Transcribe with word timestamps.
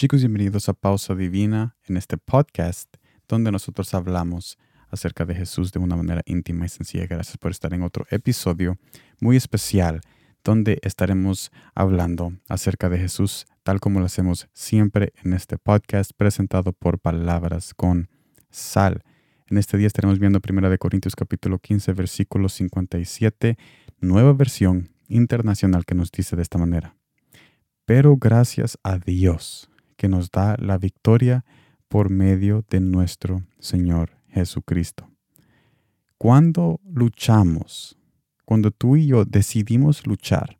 Chicos, 0.00 0.22
bienvenidos 0.22 0.70
a 0.70 0.72
Pausa 0.72 1.14
Divina 1.14 1.76
en 1.86 1.98
este 1.98 2.16
podcast 2.16 2.88
donde 3.28 3.52
nosotros 3.52 3.92
hablamos 3.92 4.56
acerca 4.88 5.26
de 5.26 5.34
Jesús 5.34 5.72
de 5.72 5.78
una 5.78 5.94
manera 5.94 6.22
íntima 6.24 6.64
y 6.64 6.70
sencilla. 6.70 7.06
Gracias 7.06 7.36
por 7.36 7.50
estar 7.50 7.74
en 7.74 7.82
otro 7.82 8.06
episodio 8.08 8.78
muy 9.20 9.36
especial 9.36 10.00
donde 10.42 10.78
estaremos 10.80 11.52
hablando 11.74 12.32
acerca 12.48 12.88
de 12.88 12.96
Jesús 12.96 13.44
tal 13.62 13.78
como 13.78 14.00
lo 14.00 14.06
hacemos 14.06 14.48
siempre 14.54 15.12
en 15.22 15.34
este 15.34 15.58
podcast 15.58 16.12
presentado 16.16 16.72
por 16.72 16.98
Palabras 16.98 17.74
con 17.74 18.08
Sal. 18.48 19.02
En 19.50 19.58
este 19.58 19.76
día 19.76 19.86
estaremos 19.86 20.18
viendo 20.18 20.40
1 20.42 20.78
Corintios 20.78 21.14
capítulo 21.14 21.58
15 21.58 21.92
versículo 21.92 22.48
57, 22.48 23.58
nueva 24.00 24.32
versión 24.32 24.88
internacional 25.08 25.84
que 25.84 25.94
nos 25.94 26.10
dice 26.10 26.36
de 26.36 26.42
esta 26.42 26.56
manera. 26.56 26.96
Pero 27.84 28.16
gracias 28.16 28.78
a 28.82 28.96
Dios 28.96 29.70
que 30.00 30.08
nos 30.08 30.30
da 30.30 30.56
la 30.58 30.78
victoria 30.78 31.44
por 31.86 32.08
medio 32.08 32.64
de 32.70 32.80
nuestro 32.80 33.42
Señor 33.58 34.16
Jesucristo. 34.28 35.10
Cuando 36.16 36.80
luchamos, 36.90 37.98
cuando 38.46 38.70
tú 38.70 38.96
y 38.96 39.08
yo 39.08 39.26
decidimos 39.26 40.06
luchar, 40.06 40.58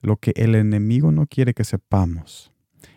lo 0.00 0.18
que 0.18 0.32
el 0.36 0.54
enemigo 0.54 1.10
no 1.10 1.26
quiere 1.26 1.54
que 1.54 1.64
sepamos 1.64 2.52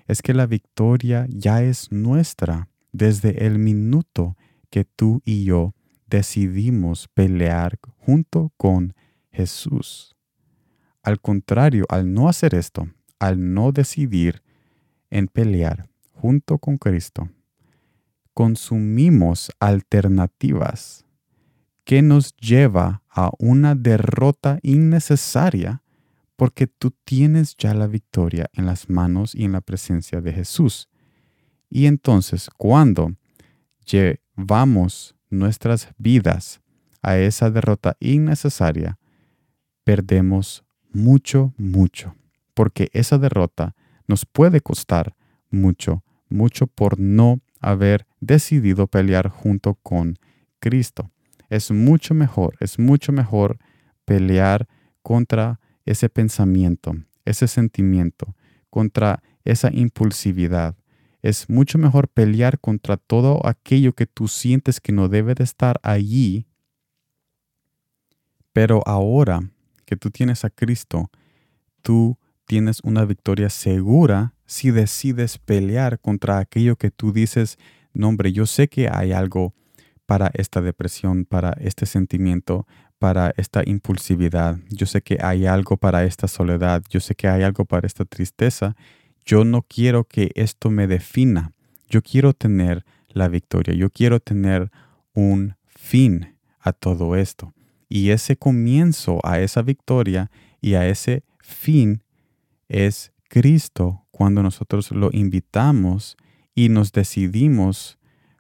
es 0.05 0.21
que 0.21 0.35
la 0.35 0.45
victoria 0.45 1.25
ya 1.29 1.63
es 1.63 1.91
nuestra 1.91 2.70
desde 2.91 3.48
el 3.48 3.57
minuto 3.57 4.37
que 4.70 4.85
tú 4.85 5.23
y 5.25 5.45
yo 5.45 5.73
decidimos 6.05 7.07
pelear 7.07 7.79
junto 7.98 8.53
con 8.55 8.93
Jesús. 9.31 10.15
Al 11.01 11.20
contrario, 11.20 11.85
al 11.89 12.13
no 12.13 12.29
hacer 12.29 12.53
esto, 12.53 12.87
al 13.17 13.55
no 13.55 13.71
decidir 13.71 14.43
en 15.11 15.27
pelear 15.27 15.88
junto 16.13 16.57
con 16.57 16.77
Cristo, 16.77 17.29
consumimos 18.33 19.51
alternativas 19.59 21.05
que 21.84 22.01
nos 22.01 22.35
lleva 22.37 23.04
a 23.09 23.32
una 23.37 23.76
derrota 23.76 24.59
innecesaria 24.63 25.84
porque 26.35 26.65
tú 26.65 26.91
tienes 27.04 27.55
ya 27.57 27.73
la 27.73 27.87
victoria 27.87 28.49
en 28.54 28.65
las 28.65 28.89
manos 28.89 29.35
y 29.35 29.43
en 29.43 29.51
la 29.51 29.62
presencia 29.62 30.21
de 30.21 30.34
Jesús. 30.34 30.89
Y 31.70 31.85
entonces 31.85 32.49
cuando 32.57 33.13
llevamos 33.85 35.15
nuestras 35.29 35.89
vidas 35.98 36.62
a 37.01 37.17
esa 37.17 37.51
derrota 37.51 37.95
innecesaria, 37.99 38.98
perdemos 39.84 40.63
mucho, 40.93 41.54
mucho, 41.57 42.15
porque 42.54 42.89
esa 42.93 43.17
derrota 43.17 43.76
nos 44.12 44.26
puede 44.26 44.59
costar 44.59 45.15
mucho, 45.49 46.04
mucho 46.27 46.67
por 46.67 46.99
no 46.99 47.40
haber 47.62 48.05
decidido 48.20 48.87
pelear 48.87 49.29
junto 49.29 49.76
con 49.76 50.20
Cristo. 50.59 51.12
Es 51.49 51.71
mucho 51.71 52.13
mejor, 52.13 52.57
es 52.59 52.77
mucho 52.77 53.13
mejor 53.13 53.57
pelear 54.04 54.67
contra 55.01 55.62
ese 55.85 56.09
pensamiento, 56.09 56.93
ese 57.23 57.48
sentimiento, 57.48 58.35
contra 58.70 59.23
esa 59.45 59.71
impulsividad. 59.71 60.76
Es 61.21 61.49
mucho 61.49 61.77
mejor 61.77 62.09
pelear 62.09 62.59
contra 62.59 62.98
todo 62.98 63.39
aquello 63.48 63.93
que 63.93 64.07
tú 64.07 64.28
sientes 64.28 64.81
que 64.81 64.91
no 64.91 65.07
debe 65.07 65.35
de 65.35 65.45
estar 65.45 65.79
allí. 65.84 66.47
Pero 68.51 68.81
ahora 68.85 69.39
que 69.85 69.95
tú 69.95 70.12
tienes 70.12 70.44
a 70.44 70.50
Cristo, 70.50 71.09
tú 71.81 72.17
tienes 72.52 72.81
una 72.84 73.06
victoria 73.06 73.50
segura 73.50 74.34
si 74.46 74.72
decides 74.72 75.38
pelear 75.38 76.02
contra 76.02 76.38
aquello 76.38 76.75
que 76.75 76.91
tú 76.91 77.13
dices, 77.13 77.57
no 77.94 78.09
hombre, 78.09 78.34
yo 78.34 78.46
sé 78.46 78.68
que 78.68 78.90
hay 78.91 79.13
algo 79.13 79.53
para 80.06 80.30
esta 80.34 80.59
depresión, 80.59 81.24
para 81.24 81.52
este 81.62 81.85
sentimiento, 81.85 82.68
para 83.00 83.34
esta 83.38 83.63
impulsividad, 83.66 84.57
yo 84.69 84.85
sé 84.85 85.01
que 85.01 85.17
hay 85.22 85.45
algo 85.45 85.78
para 85.78 86.03
esta 86.03 86.28
soledad, 86.28 86.84
yo 86.90 87.00
sé 87.00 87.16
que 87.16 87.29
hay 87.29 87.44
algo 87.44 87.63
para 87.63 87.88
esta 87.88 88.03
tristeza, 88.03 88.75
yo 89.23 89.45
no 89.45 89.61
quiero 89.61 90.03
que 90.03 90.31
esto 90.35 90.69
me 90.69 90.88
defina, 90.88 91.53
yo 91.90 92.01
quiero 92.01 92.34
tener 92.34 92.84
la 93.07 93.29
victoria, 93.29 93.73
yo 93.75 93.90
quiero 93.91 94.19
tener 94.19 94.72
un 95.13 95.56
fin 95.67 96.35
a 96.59 96.73
todo 96.73 97.16
esto. 97.16 97.53
Y 97.88 98.09
ese 98.09 98.35
comienzo 98.35 99.22
a 99.23 99.40
esa 99.40 99.61
victoria 99.61 100.29
y 100.59 100.73
a 100.73 100.85
ese 100.85 101.23
fin 101.40 102.03
es 102.71 103.11
Cristo 103.27 104.07
cuando 104.11 104.41
nosotros 104.41 104.91
lo 104.91 105.09
invitamos 105.11 106.15
y 106.55 106.69
nos 106.69 106.91
decidimos 106.93 107.99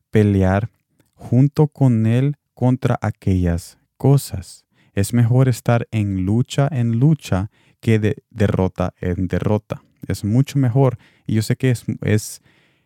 pelear 0.09 0.69
junto 1.13 1.67
con 1.67 2.05
Él 2.05 2.37
contra 2.53 2.97
aquellas 3.01 3.77
cosas. 3.97 4.65
Es 4.93 5.13
mejor 5.13 5.49
estar 5.49 5.87
en 5.91 6.25
lucha 6.25 6.67
en 6.71 6.99
lucha 6.99 7.51
que 7.81 7.99
de 7.99 8.23
derrota 8.29 8.93
en 9.01 9.27
derrota. 9.27 9.83
Es 10.07 10.23
mucho 10.23 10.59
mejor. 10.59 10.97
Y 11.27 11.35
yo 11.35 11.41
sé 11.41 11.55
que 11.57 11.71
es, 11.71 11.85
es, 12.01 12.41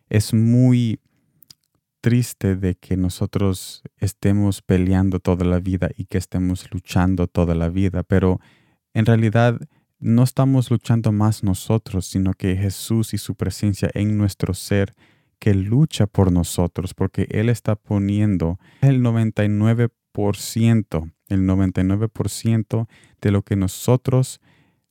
es 0.08 0.34
muy 0.34 1.00
triste 2.00 2.56
de 2.56 2.74
que 2.74 2.96
nosotros 2.96 3.82
estemos 3.98 4.62
peleando 4.62 5.20
toda 5.20 5.44
la 5.44 5.60
vida 5.60 5.90
y 5.96 6.06
que 6.06 6.18
estemos 6.18 6.68
luchando 6.72 7.26
toda 7.26 7.54
la 7.54 7.68
vida, 7.68 8.02
pero 8.02 8.40
en 8.94 9.06
realidad 9.06 9.60
no 9.98 10.22
estamos 10.22 10.70
luchando 10.70 11.12
más 11.12 11.42
nosotros, 11.42 12.06
sino 12.06 12.34
que 12.34 12.56
Jesús 12.56 13.14
y 13.14 13.18
su 13.18 13.34
presencia 13.34 13.90
en 13.94 14.16
nuestro 14.16 14.54
ser 14.54 14.94
que 15.38 15.54
lucha 15.54 16.06
por 16.06 16.32
nosotros, 16.32 16.94
porque 16.94 17.26
Él 17.30 17.48
está 17.48 17.76
poniendo 17.76 18.58
el 18.80 19.02
99%, 19.02 21.12
el 21.28 21.46
99% 21.46 22.88
de 23.20 23.30
lo 23.30 23.42
que 23.42 23.56
nosotros 23.56 24.40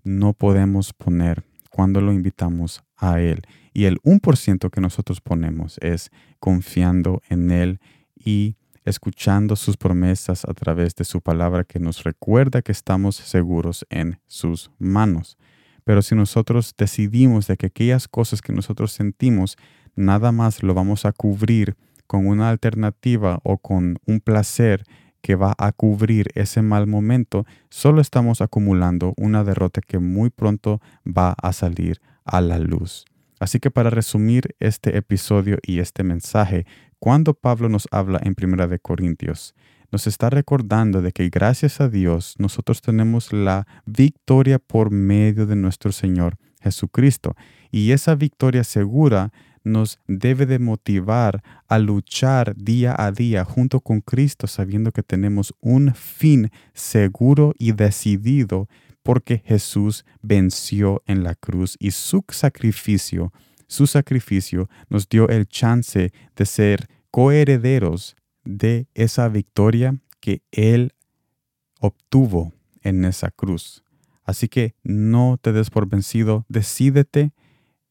no 0.03 0.33
podemos 0.33 0.94
poner 0.94 1.44
cuando 1.69 2.01
lo 2.01 2.13
invitamos 2.13 2.83
a 2.95 3.19
Él. 3.19 3.41
Y 3.73 3.85
el 3.85 4.01
1% 4.03 4.69
que 4.69 4.81
nosotros 4.81 5.21
ponemos 5.21 5.77
es 5.81 6.11
confiando 6.39 7.21
en 7.29 7.51
Él 7.51 7.79
y 8.15 8.55
escuchando 8.85 9.56
sus 9.56 9.78
promesas 9.78 10.46
a 10.46 10.53
través 10.53 10.96
de 10.96 11.03
su 11.03 11.22
palabra 11.22 11.63
que 11.63 11.79
nos 11.79 12.03
recuerda 12.03 12.62
que 12.62 12.72
estamos 12.72 13.16
seguros 13.16 13.85
en 13.90 14.19
sus 14.28 14.72
manos. 14.79 15.38
Pero 15.84 16.01
si 16.01 16.16
nosotros 16.16 16.73
decidimos 16.78 17.47
de 17.47 17.57
que 17.57 17.68
aquellas 17.68 18.07
cosas 18.07 18.41
que 18.41 18.53
nosotros 18.53 18.91
sentimos 18.91 19.57
nada 19.95 20.31
más 20.31 20.63
lo 20.63 20.74
vamos 20.74 21.06
a 21.06 21.12
cubrir 21.12 21.75
con 22.07 22.28
una 22.28 22.50
alternativa 22.50 23.40
o 23.44 23.57
con 23.57 23.97
un 24.06 24.19
placer 24.19 24.84
que 25.22 25.35
va 25.35 25.56
a 25.57 25.72
cubrir 25.72 26.28
ese 26.35 26.62
mal 26.62 26.85
momento, 26.85 27.45
solo 27.69 28.00
estamos 28.00 28.41
acumulando 28.41 29.13
una 29.18 29.44
derrota 29.44 29.81
que 29.81 29.97
muy 29.97 30.29
pronto 30.29 30.81
va 31.06 31.35
a 31.41 31.51
salir 31.51 32.00
a 32.25 32.41
la 32.41 32.59
luz. 32.59 33.06
Así 33.40 33.59
que 33.59 33.72
para 33.72 33.90
resumir 33.90 34.56
este 34.59 34.97
episodio 34.97 35.57
y 35.66 35.79
este 35.79 36.03
mensaje, 36.03 36.66
cuando 37.05 37.35
Pablo 37.35 37.69
nos 37.69 37.88
habla 37.91 38.19
en 38.23 38.33
Primera 38.33 38.66
de 38.66 38.79
Corintios, 38.79 39.53
nos 39.91 40.07
está 40.07 40.31
recordando 40.31 41.03
de 41.03 41.11
que 41.11 41.29
gracias 41.29 41.79
a 41.79 41.88
Dios 41.88 42.33
nosotros 42.39 42.81
tenemos 42.81 43.31
la 43.31 43.67
victoria 43.85 44.57
por 44.57 44.89
medio 44.89 45.45
de 45.45 45.55
nuestro 45.55 45.91
Señor 45.91 46.39
Jesucristo. 46.59 47.35
Y 47.69 47.91
esa 47.91 48.15
victoria 48.15 48.63
segura 48.63 49.31
nos 49.63 49.99
debe 50.07 50.47
de 50.47 50.57
motivar 50.57 51.44
a 51.67 51.77
luchar 51.77 52.55
día 52.55 52.95
a 52.97 53.11
día 53.11 53.45
junto 53.45 53.81
con 53.81 54.01
Cristo, 54.01 54.47
sabiendo 54.47 54.91
que 54.91 55.03
tenemos 55.03 55.53
un 55.59 55.94
fin 55.94 56.49
seguro 56.73 57.53
y 57.59 57.73
decidido 57.73 58.67
porque 59.03 59.44
Jesús 59.45 60.05
venció 60.23 61.03
en 61.05 61.23
la 61.23 61.35
cruz 61.35 61.77
y 61.79 61.91
su 61.91 62.25
sacrificio, 62.29 63.31
su 63.67 63.85
sacrificio 63.85 64.69
nos 64.89 65.07
dio 65.07 65.27
el 65.30 65.47
chance 65.47 66.12
de 66.35 66.45
ser 66.45 66.88
coherederos 67.15 68.17
de 68.44 68.89
esa 68.94 69.29
victoria 69.29 69.95
que 70.19 70.41
Él 70.51 70.91
obtuvo 71.79 72.51
en 72.81 73.06
esa 73.06 73.31
cruz. 73.31 73.85
Así 74.25 74.50
que 74.50 74.75
no 74.83 75.39
te 75.41 75.53
des 75.53 75.69
por 75.69 75.88
vencido, 75.88 76.45
decídete 76.50 77.31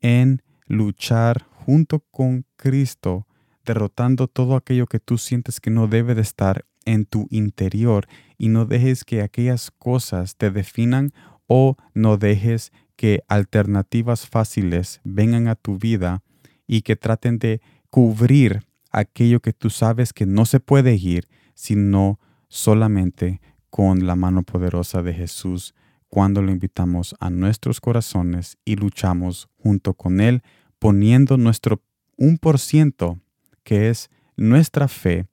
en 0.03 0.43
luchar 0.67 1.47
junto 1.50 2.00
con 2.11 2.44
Cristo, 2.56 3.26
derrotando 3.65 4.29
todo 4.29 4.56
aquello 4.56 4.87
que 4.87 5.00
tú 5.00 5.17
sientes 5.17 5.59
que 5.59 5.70
no 5.70 5.87
debe 5.87 6.15
de 6.15 6.20
estar 6.20 6.67
en 6.85 7.06
tu 7.06 7.27
interior 7.31 8.06
y 8.37 8.50
no 8.50 8.67
dejes 8.67 9.05
que 9.05 9.23
aquellas 9.23 9.70
cosas 9.70 10.37
te 10.37 10.50
definan 10.50 11.15
o 11.47 11.79
no 11.94 12.19
dejes 12.19 12.73
que 12.94 13.23
alternativas 13.29 14.27
fáciles 14.27 15.00
vengan 15.03 15.49
a 15.49 15.55
tu 15.55 15.79
vida 15.79 16.23
y 16.67 16.82
que 16.82 16.94
traten 16.94 17.38
de 17.38 17.62
cubrir 17.88 18.65
aquello 18.94 19.41
que 19.41 19.52
tú 19.52 19.70
sabes 19.70 20.12
que 20.12 20.25
no 20.25 20.46
se 20.46 20.61
puede 20.61 20.94
ir, 20.94 21.29
sino 21.55 22.19
solamente 22.49 23.41
con 23.70 24.06
la 24.06 24.17
mano 24.17 24.43
poderosa 24.43 25.02
de 25.02 25.12
Jesús 25.12 25.75
cuando 26.08 26.43
lo 26.43 26.52
invitamos 26.52 27.17
a 27.19 27.29
nuestros 27.29 27.81
corazones 27.81 28.56
y 28.64 28.76
luchamos 28.76 29.49
junto 29.56 29.94
con 29.94 30.20
Él 30.20 30.43
poniendo 30.79 31.37
nuestro 31.37 31.82
un 32.17 32.38
por 32.38 32.61
ciento 32.61 33.19
que 33.64 33.88
es 33.88 34.11
nuestra 34.37 34.87
fe 34.87 35.26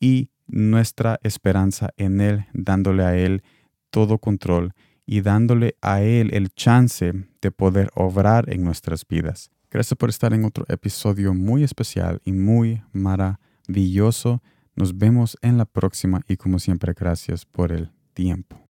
y 0.00 0.30
nuestra 0.48 1.20
esperanza 1.22 1.90
en 1.96 2.20
Él, 2.20 2.46
dándole 2.52 3.04
a 3.04 3.16
Él 3.16 3.42
todo 3.90 4.18
control 4.18 4.72
y 5.06 5.20
dándole 5.20 5.76
a 5.80 6.02
Él 6.02 6.30
el 6.34 6.50
chance 6.50 7.12
de 7.40 7.50
poder 7.52 7.90
obrar 7.94 8.52
en 8.52 8.64
nuestras 8.64 9.06
vidas. 9.06 9.50
Gracias 9.74 9.98
por 9.98 10.08
estar 10.08 10.32
en 10.32 10.44
otro 10.44 10.64
episodio 10.68 11.34
muy 11.34 11.64
especial 11.64 12.20
y 12.24 12.30
muy 12.30 12.84
maravilloso. 12.92 14.40
Nos 14.76 14.96
vemos 14.96 15.36
en 15.42 15.58
la 15.58 15.64
próxima 15.64 16.20
y 16.28 16.36
como 16.36 16.60
siempre 16.60 16.94
gracias 16.96 17.44
por 17.44 17.72
el 17.72 17.90
tiempo. 18.12 18.63